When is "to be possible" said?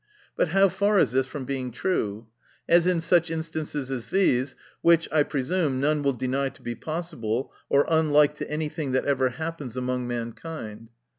6.49-7.53